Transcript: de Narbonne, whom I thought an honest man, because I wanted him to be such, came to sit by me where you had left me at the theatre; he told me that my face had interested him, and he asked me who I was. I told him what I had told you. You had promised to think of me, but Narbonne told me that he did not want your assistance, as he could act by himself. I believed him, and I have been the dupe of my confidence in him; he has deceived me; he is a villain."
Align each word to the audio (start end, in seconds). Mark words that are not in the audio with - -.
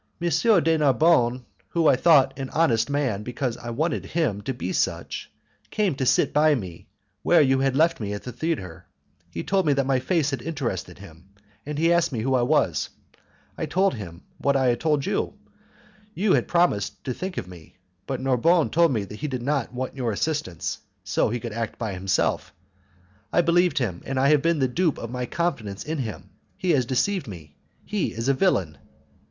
de 0.19 0.77
Narbonne, 0.79 1.45
whom 1.69 1.87
I 1.87 1.95
thought 1.95 2.33
an 2.39 2.49
honest 2.49 2.89
man, 2.89 3.21
because 3.21 3.55
I 3.57 3.69
wanted 3.69 4.03
him 4.03 4.41
to 4.41 4.51
be 4.51 4.73
such, 4.73 5.31
came 5.69 5.93
to 5.93 6.07
sit 6.07 6.33
by 6.33 6.55
me 6.55 6.87
where 7.21 7.39
you 7.41 7.59
had 7.59 7.75
left 7.75 7.99
me 7.99 8.11
at 8.13 8.23
the 8.23 8.31
theatre; 8.31 8.87
he 9.29 9.43
told 9.43 9.67
me 9.67 9.73
that 9.73 9.85
my 9.85 9.99
face 9.99 10.31
had 10.31 10.41
interested 10.41 10.97
him, 10.97 11.29
and 11.67 11.77
he 11.77 11.93
asked 11.93 12.11
me 12.11 12.21
who 12.21 12.33
I 12.33 12.41
was. 12.41 12.89
I 13.59 13.67
told 13.67 13.93
him 13.93 14.23
what 14.39 14.55
I 14.55 14.69
had 14.69 14.79
told 14.79 15.05
you. 15.05 15.35
You 16.15 16.33
had 16.33 16.47
promised 16.47 17.03
to 17.03 17.13
think 17.13 17.37
of 17.37 17.47
me, 17.47 17.75
but 18.07 18.19
Narbonne 18.19 18.71
told 18.71 18.91
me 18.91 19.03
that 19.03 19.19
he 19.19 19.27
did 19.27 19.43
not 19.43 19.71
want 19.71 19.95
your 19.95 20.11
assistance, 20.11 20.79
as 21.05 21.15
he 21.31 21.39
could 21.39 21.53
act 21.53 21.77
by 21.77 21.93
himself. 21.93 22.51
I 23.31 23.41
believed 23.41 23.77
him, 23.77 24.01
and 24.03 24.19
I 24.19 24.29
have 24.29 24.41
been 24.41 24.57
the 24.57 24.67
dupe 24.67 24.97
of 24.97 25.11
my 25.11 25.27
confidence 25.27 25.83
in 25.83 25.99
him; 25.99 26.31
he 26.57 26.71
has 26.71 26.87
deceived 26.87 27.27
me; 27.27 27.55
he 27.85 28.13
is 28.13 28.27
a 28.29 28.33
villain." 28.33 28.79